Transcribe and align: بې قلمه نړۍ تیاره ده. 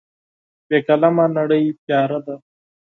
بې 0.67 0.77
قلمه 0.87 1.25
نړۍ 1.37 1.65
تیاره 1.85 2.19
ده. 2.25 2.35